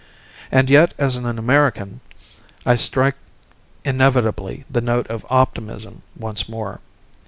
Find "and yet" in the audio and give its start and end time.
0.51-0.95